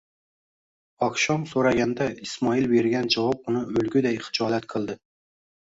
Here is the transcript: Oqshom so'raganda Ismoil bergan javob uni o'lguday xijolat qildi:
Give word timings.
Oqshom 1.07 1.43
so'raganda 1.51 2.07
Ismoil 2.29 2.67
bergan 2.73 3.13
javob 3.17 3.53
uni 3.53 3.63
o'lguday 3.83 4.21
xijolat 4.31 4.71
qildi: 4.75 4.99